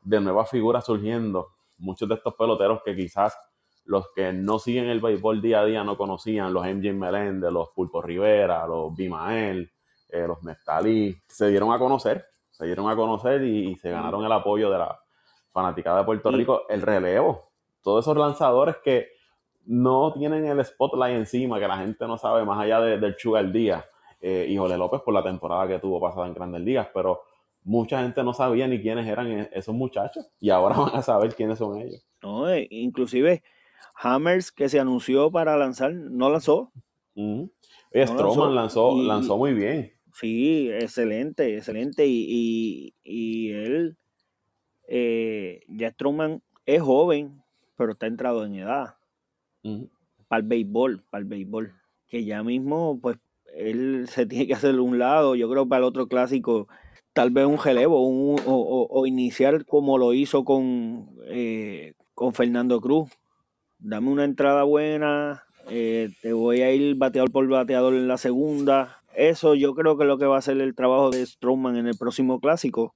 [0.03, 3.37] de nuevas figuras surgiendo, muchos de estos peloteros que quizás
[3.85, 7.69] los que no siguen el béisbol día a día no conocían, los MJ Meléndez, los
[7.69, 9.71] Pulpo Rivera, los Bimael,
[10.09, 14.31] eh, los Nestalí, se dieron a conocer, se dieron a conocer y, se ganaron el
[14.31, 14.99] apoyo de la
[15.51, 17.49] fanaticada de Puerto Rico, el relevo,
[17.81, 19.09] todos esos lanzadores que
[19.65, 23.85] no tienen el spotlight encima, que la gente no sabe más allá del Sugar Díaz
[24.21, 27.23] eh, y Jole López por la temporada que tuvo pasada en Grandes Ligas, pero
[27.63, 31.35] mucha gente no sabía ni quiénes eran e-, esos muchachos y ahora van a saber
[31.35, 32.05] quiénes son ellos.
[32.21, 33.43] No, eh, inclusive
[33.95, 36.71] Hammers que se anunció para lanzar, no lanzó.
[37.93, 39.93] Stroman lanzó, lanzó, muy bien.
[40.13, 42.05] Sí, excelente, excelente.
[42.07, 43.97] Y, él,
[44.87, 47.43] eh, ya Stroman es joven,
[47.77, 48.95] pero está entrado en edad.
[50.27, 51.73] Para el béisbol, para el béisbol.
[52.07, 53.17] Que ya mismo, pues,
[53.55, 55.35] él se tiene que hacer un lado.
[55.35, 56.67] Yo creo para el otro clásico,
[57.13, 63.09] tal vez un relevo o, iniciar como lo hizo con, eh, con Fernando Cruz.
[63.79, 69.03] Dame una entrada buena, eh, te voy a ir bateador por bateador en la segunda.
[69.15, 71.87] Eso yo creo que es lo que va a ser el trabajo de Strowman en
[71.87, 72.95] el próximo clásico.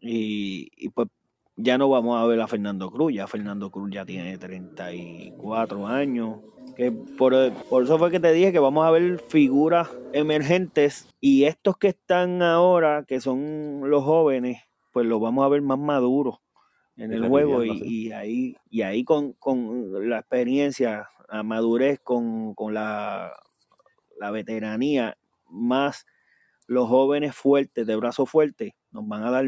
[0.00, 1.08] Y, pues
[1.56, 3.14] ya no vamos a ver a Fernando Cruz.
[3.14, 6.38] Ya Fernando Cruz ya tiene 34 años.
[6.76, 11.08] Que por, por eso fue que te dije que vamos a ver figuras emergentes.
[11.20, 15.78] Y estos que están ahora, que son los jóvenes, pues los vamos a ver más
[15.78, 16.38] maduros
[16.96, 23.32] en el juego y, ahí y ahí con, con, la experiencia la madurez con, la,
[24.18, 26.06] la, veteranía, más
[26.66, 29.44] los jóvenes fuertes, de brazo fuerte, nos van a dar,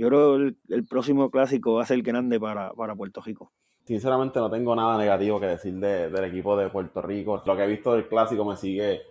[0.00, 3.52] yo creo que el, próximo clásico va a ser grande para, Puerto Rico.
[3.84, 7.42] Sinceramente no tengo nada negativo que decir del equipo de Puerto Rico.
[7.44, 9.02] Lo que he visto del clásico me sigue,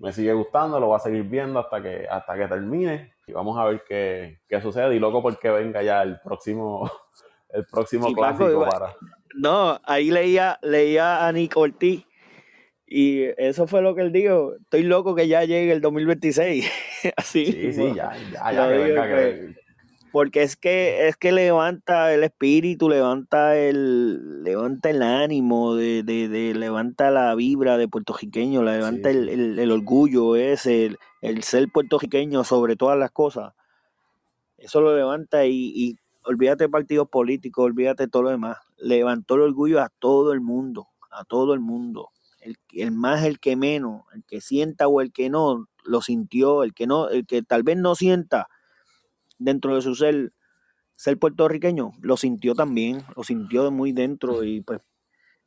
[0.00, 3.14] me sigue gustando, lo voy a seguir viendo hasta que, hasta que termine.
[3.26, 4.94] Y vamos a ver qué, qué sucede.
[4.94, 6.90] Y loco porque venga ya el próximo,
[7.48, 8.94] el próximo clásico para
[9.34, 12.04] no, ahí leía, leía a Nick Ortiz
[12.86, 14.54] y eso fue lo que él dijo.
[14.60, 16.70] Estoy loco que ya llegue el 2026.
[17.16, 17.46] Así.
[17.46, 19.63] Sí, sí, ya, ya, ya que venga, que...
[20.14, 26.54] Porque es que, es que levanta el espíritu, levanta el, levanta el ánimo, de, de,
[26.54, 33.10] levanta la vibra de puertorriqueño, levanta el, orgullo ese, el, ser puertorriqueño sobre todas las
[33.10, 33.54] cosas.
[34.56, 39.34] Eso lo levanta y, y olvídate de partidos políticos, olvídate de todo lo demás levantó
[39.34, 42.10] el orgullo a todo el mundo, a todo el mundo.
[42.40, 46.62] El, el, más, el que menos, el que sienta o el que no, lo sintió,
[46.62, 48.48] el que no, el que tal vez no sienta
[49.38, 50.32] dentro de su ser,
[50.94, 54.80] ser puertorriqueño, lo sintió también, lo sintió muy dentro y pues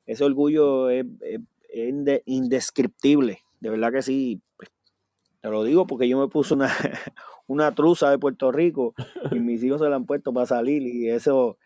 [0.05, 1.05] ese orgullo es,
[2.25, 4.69] indescriptible, de verdad que sí, pues,
[5.41, 6.69] te lo digo porque yo me puse una,
[7.47, 8.93] una truza de Puerto Rico
[9.31, 11.57] y mis hijos se la han puesto para salir y eso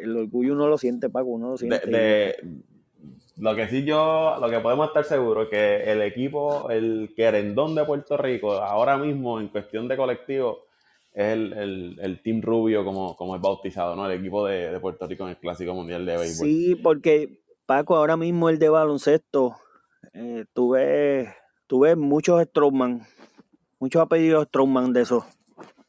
[0.00, 2.36] el orgullo uno lo siente, Paco, uno lo siente.
[3.38, 7.74] lo que sí yo, lo que podemos estar seguros es que el equipo, el querendón
[7.74, 10.66] de Puerto Rico, ahora mismo en cuestión de colectivo,
[11.18, 14.08] es el, Team Rubio como, como es bautizado, ¿no?
[14.08, 16.46] El equipo de, Puerto Rico en el Clásico Mundial de Béisbol.
[16.46, 19.56] Sí, porque Paco, ahora mismo el de baloncesto,
[20.12, 21.34] eh, tuve,
[21.66, 23.04] tuve muchos Strongman,
[23.80, 25.24] muchos apellidos Strongman de esos.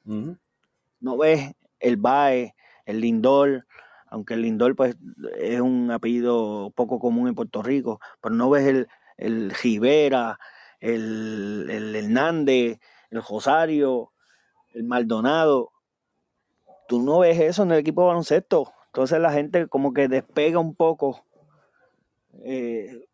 [0.03, 2.55] No ves el Bae,
[2.87, 3.67] el Lindor,
[4.07, 4.97] aunque el Lindor pues
[5.37, 8.87] es un apellido poco común en Puerto Rico, pero no ves el,
[9.17, 10.39] el Rivera,
[10.79, 12.79] el, el Hernández,
[13.11, 14.11] el Rosario,
[14.73, 15.71] el Maldonado.
[16.87, 18.73] Tú no ves eso en el equipo de baloncesto.
[18.87, 21.23] Entonces la gente como que despega un poco.
[22.43, 23.05] Eh,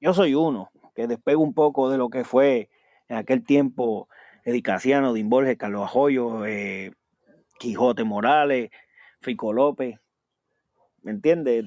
[0.00, 2.70] yo soy uno que despega un poco de lo que fue
[3.08, 4.08] en aquel tiempo
[4.44, 6.92] Edicaciano, Dimborges, Carlos Ajoyo, eh,
[7.58, 8.70] Quijote Morales,
[9.20, 9.98] Fico López.
[11.04, 11.66] ¿me entiendes?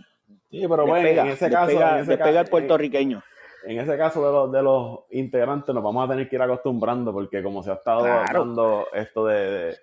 [0.50, 1.72] Sí, pero bueno, en ese caso...
[1.72, 3.24] en ese caso, el puertorriqueño.
[3.66, 7.12] En, ese caso de los, de los integrantes nos vamos a tener que ir acostumbrando
[7.12, 9.76] porque como se ha estado hablando esto de,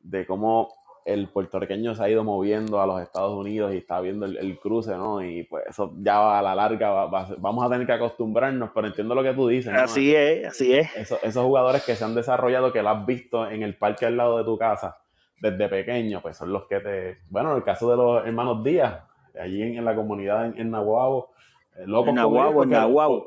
[0.00, 0.72] de, cómo
[1.04, 4.96] el puertorriqueño se ha ido moviendo a los Estados Unidos y está viendo el, cruce,
[4.96, 5.22] ¿no?
[5.22, 9.22] Y pues eso ya a la larga vamos a tener que acostumbrarnos, pero entiendo lo
[9.22, 9.72] que tú dices.
[9.72, 9.80] ¿no?
[9.80, 10.90] Así es, así es.
[10.96, 14.38] esos jugadores que se han desarrollado, que lo has visto en el parque al lado
[14.38, 14.98] de tu casa,
[15.40, 17.18] desde pequeño, pues son los que te.
[17.30, 19.04] Bueno, en el caso de los hermanos Díaz,
[19.40, 21.30] allí en, la comunidad en, en Nahuabo,
[21.78, 23.24] eh, en en.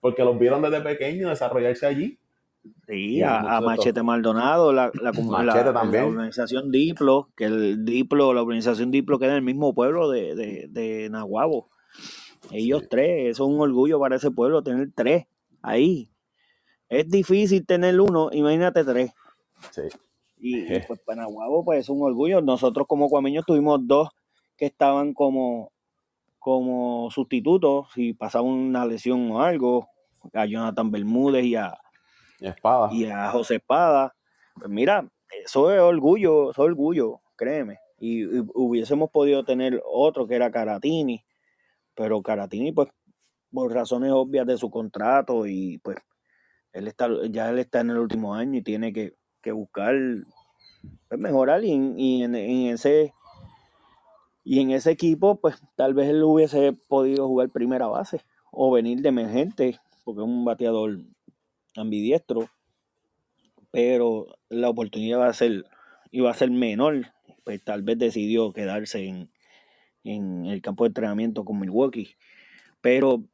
[0.00, 2.18] Porque los vieron desde pequeño desarrollarse allí.
[2.86, 9.30] Sí, a, Machete Maldonado, la, la, organización Diplo, que el Diplo, la organización Diplo queda
[9.30, 11.68] en el mismo pueblo de, de, de Nahuabo.
[12.50, 15.26] Ellos tres, eso es un orgullo para ese pueblo, tener tres
[15.62, 16.10] ahí.
[16.88, 19.12] Es difícil tener uno, imagínate tres.
[19.70, 19.82] Sí.
[20.38, 22.40] Y, pues para Nahuabo, pues es un orgullo.
[22.40, 24.08] Nosotros como cuameños tuvimos dos
[24.56, 25.72] que estaban como,
[26.40, 29.88] como sustitutos, si pasaba una lesión o algo,
[30.32, 31.78] a Jonathan Bermúdez y a
[32.40, 32.88] Espada.
[32.92, 34.14] Y a José Espada.
[34.54, 35.08] Pues mira,
[35.44, 37.78] eso es orgullo, eso es orgullo, créeme.
[37.98, 38.24] Y,
[38.54, 41.22] hubiésemos podido tener otro que era Caratini,
[41.94, 42.88] pero Caratini, pues,
[43.52, 45.96] por razones obvias de su contrato y pues
[46.72, 49.14] él está, ya él está en el último año y tiene que,
[49.52, 49.94] buscar
[51.08, 53.12] pues, mejorar y, en, ese
[54.44, 59.00] y en ese equipo pues tal vez él hubiese podido jugar primera base o venir
[59.00, 60.98] de emergente porque es un bateador
[61.76, 62.48] ambidiestro,
[63.70, 65.64] pero la oportunidad va a ser,
[66.10, 67.06] iba a ser menor,
[67.44, 69.30] pues tal vez decidió quedarse en,
[70.04, 72.16] en el campo de entrenamiento con Milwaukee.
[72.80, 73.24] Pero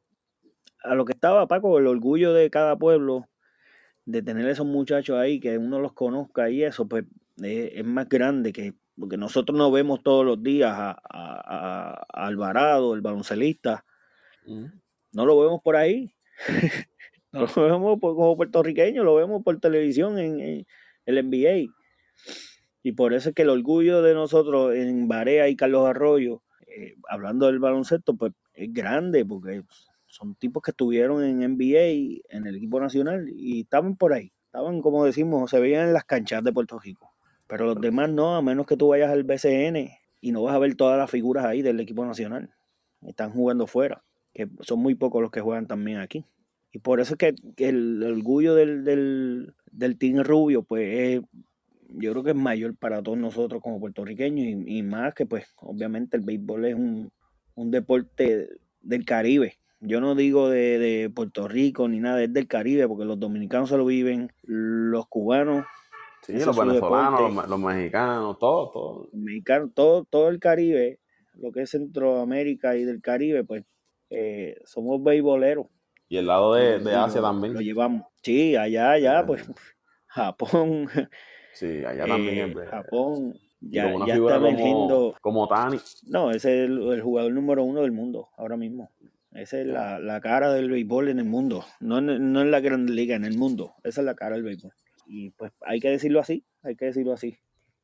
[0.83, 3.27] a lo que estaba Paco, el orgullo de cada pueblo,
[4.05, 7.05] de tener esos muchachos ahí, que uno los conozca y eso, pues
[7.41, 13.01] es, más grande que, porque nosotros no vemos todos los días a, a, Alvarado, el
[13.01, 13.85] baloncelista,
[14.45, 16.13] no lo vemos por ahí.
[17.33, 20.65] No lo vemos como puertorriqueños, lo vemos por televisión en,
[21.05, 21.71] el NBA.
[22.81, 26.95] Y por eso es que el orgullo de nosotros en Barea y Carlos Arroyo, eh,
[27.09, 29.61] hablando del baloncesto, pues es grande, porque
[30.05, 34.31] son tipos que estuvieron en NBA, en el equipo nacional, y estaban por ahí.
[34.45, 37.13] Estaban, como decimos, se veían en las canchas de Puerto Rico.
[37.47, 40.59] Pero los demás no, a menos que tú vayas al BCN y no vas a
[40.59, 42.49] ver todas las figuras ahí del equipo nacional.
[43.05, 46.25] Están jugando fuera, que son muy pocos los que juegan también aquí.
[46.71, 51.21] Y por eso es que, el, orgullo del, del, del Team Rubio, pues
[51.89, 56.17] yo creo que es mayor para todos nosotros como puertorriqueños y, más que pues obviamente
[56.17, 57.11] el béisbol es un,
[57.71, 58.49] deporte
[58.81, 59.57] del Caribe.
[59.79, 63.77] Yo no digo de, Puerto Rico ni nada, es del Caribe porque los dominicanos se
[63.77, 65.65] lo viven, los cubanos.
[66.27, 69.09] Sí, los venezolanos, los, mexicanos, todo, todo.
[69.13, 70.99] mexicanos, todo, todo el Caribe,
[71.35, 73.63] lo que es Centroamérica y del Caribe, pues
[74.09, 75.67] eh, somos beisboleros.
[76.09, 77.53] Y el lado de, Asia también.
[77.53, 78.07] Lo llevamos.
[78.21, 79.49] Sí, allá, allá, pues
[80.07, 80.89] Japón.
[81.53, 82.51] Sí, allá también.
[82.51, 83.33] Eh, Japón.
[83.61, 85.15] Ya, ya está emergiendo.
[85.21, 85.77] Como, Tani.
[86.07, 88.91] No, ese es el, jugador número uno del mundo ahora mismo.
[89.31, 91.63] Esa es la, cara del béisbol en el mundo.
[91.79, 93.75] No en, no en la Gran Liga, en el mundo.
[93.83, 94.73] Esa es la cara del béisbol.
[95.07, 97.37] Y pues hay que decirlo así, hay que decirlo así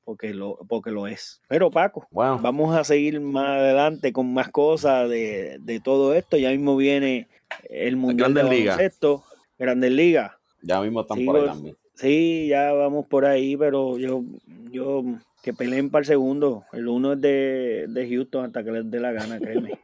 [0.03, 1.41] porque lo, porque lo es.
[1.47, 6.37] Pero Paco, vamos a seguir más adelante con más cosas de, de todo esto.
[6.37, 7.27] Ya mismo viene
[7.69, 9.23] el Mundial de Baloncesto,
[9.57, 10.31] Grandes Ligas.
[10.61, 11.77] Ya mismo están por ahí también.
[11.95, 14.23] Sí, ya vamos por ahí, pero yo,
[14.71, 15.03] yo
[15.41, 16.65] que peleen para el segundo.
[16.73, 19.79] El uno es de, de Houston hasta que les dé la gana, créeme.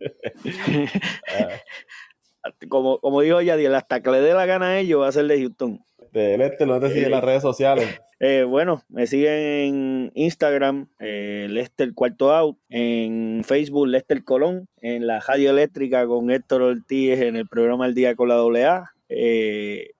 [2.68, 5.26] como, como dijo Yadiel, hasta que le dé la gana a ellos va a ser
[5.26, 5.80] de Houston.
[6.14, 8.00] Este, no te sigue en las redes sociales.
[8.20, 15.08] Eh, bueno, me siguen en Instagram, eh, Lester Cuarto Out, en Facebook, Lester Colón, en
[15.08, 19.90] la radio eléctrica con Héctor Ortiz en el programa El Día con la AA, eh,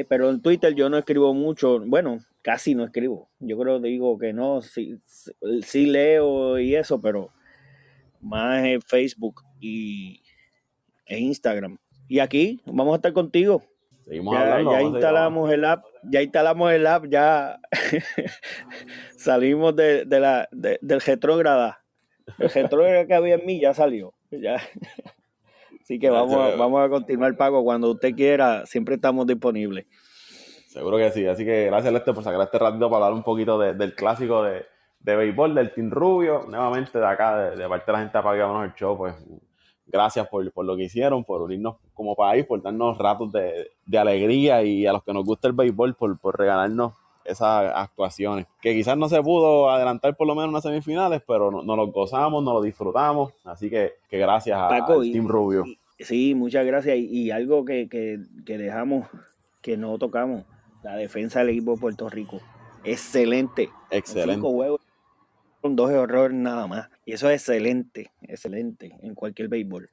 [0.07, 3.29] Pero en Twitter yo no escribo mucho, bueno, casi no escribo.
[3.39, 4.99] Yo creo digo que no, sí,
[5.63, 7.31] sí leo y eso, pero
[8.21, 10.21] más en Facebook y
[11.05, 11.77] en Instagram.
[12.07, 13.63] Y aquí vamos a estar contigo.
[14.07, 17.59] ya, ya instalamos el app, ya instalamos el app, ya
[19.17, 21.83] salimos de, la, del retrógrada.
[22.39, 24.13] El retrógrada que había en mí ya salió.
[24.31, 24.61] Ya.
[25.85, 29.85] Así que vamos, vamos a continuar pago cuando usted quiera, siempre estamos disponibles.
[30.67, 31.27] Seguro que sí.
[31.27, 34.65] Así que gracias, Lester, por sacar este ratito para hablar un poquito del clásico de,
[34.99, 36.47] de béisbol del Team Rubio.
[36.49, 39.13] Nuevamente de acá, de, parte de la gente para el show, pues
[39.85, 44.87] gracias por, lo que hicieron, por unirnos como país, por darnos ratos de, alegría y
[44.87, 46.95] a los que nos gusta el béisbol, por, por regalarnos
[47.25, 48.45] esas actuaciones.
[48.61, 51.75] Que quizás no se pudo adelantar por lo menos en las semifinales, pero nos no
[51.75, 53.33] lo gozamos, nos lo disfrutamos.
[53.43, 55.65] Así que, que gracias a, al Team Rubio.
[55.99, 56.97] sí, muchas gracias.
[56.97, 59.07] Y, algo que, que dejamos,
[59.61, 60.43] que no tocamos
[60.83, 62.39] la defensa del equipo de Puerto Rico.
[62.83, 63.69] Excelente.
[63.89, 64.35] Excelente.
[64.35, 64.81] Cinco huevos
[65.65, 66.89] con dos errores nada más.
[67.07, 69.89] Y eso es excelente, excelente en cualquier béisbol.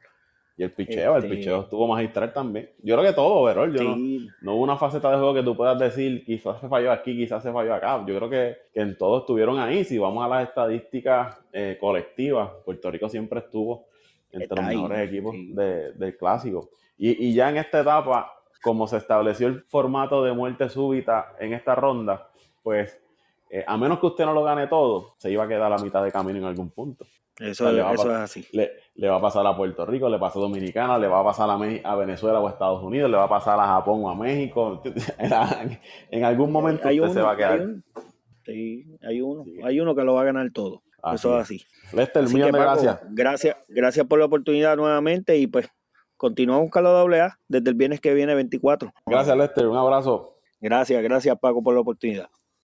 [0.57, 2.71] Y el picheo, el Este- picheo estuvo magistral también.
[2.83, 3.75] Yo creo que todo, Verol.
[3.75, 6.69] Yo no, Sí, no hubo una faceta de juego que tú puedas decir, quizás se
[6.69, 8.05] falló aquí, quizás se falló acá.
[8.07, 9.83] Yo creo que, que en todo estuvieron ahí.
[9.85, 13.87] Si vamos a las estadísticas eh, colectivas, Puerto Rico siempre estuvo
[14.31, 15.53] entre Está los ahí, mejores equipos sí.
[15.53, 16.69] de- del clásico.
[16.99, 18.33] Y, y ya en esta etapa,
[18.63, 22.29] como se estableció el formato de muerte súbita en esta ronda,
[22.63, 23.01] pues
[23.51, 25.83] eh, a menos que usted no lo gane todo, se iba a quedar a la
[25.83, 27.05] mitad de camino en algún punto.
[27.39, 28.47] Eso, eso es así.
[28.53, 31.25] Le, le va a pasar a Puerto Rico, le pasó a Dominicana, le va a
[31.25, 34.01] pasar a, Me- a Venezuela o a Estados Unidos, le va a pasar a Japón
[34.05, 34.83] o a México.
[36.11, 37.61] en algún momento Hay usted se uno, va a hay quedar.
[37.61, 37.85] un-
[38.45, 39.57] sí, hay uno, Sí.
[39.65, 40.83] hay uno que lo va a ganar todo.
[41.03, 41.51] Así eso es.
[41.51, 41.97] es así.
[41.97, 43.01] Lester, Así millón que, de Paco, gracias.
[43.11, 43.57] gracias.
[43.69, 45.69] Gracias por la oportunidad nuevamente y pues
[46.17, 48.93] continuamos con la AA desde el viernes que viene 24.
[49.07, 49.67] Gracias, Lester.
[49.67, 50.37] Un abrazo.
[50.61, 52.29] Gracias, gracias Paco por la oportunidad.